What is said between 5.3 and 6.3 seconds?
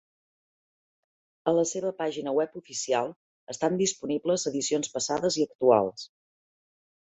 i actuals.